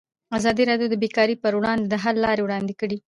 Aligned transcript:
ازادي 0.37 0.63
راډیو 0.71 0.87
د 0.91 0.95
بیکاري 1.03 1.35
پر 1.43 1.53
وړاندې 1.59 1.85
د 1.89 1.95
حل 2.03 2.15
لارې 2.25 2.41
وړاندې 2.43 2.73
کړي. 2.81 2.97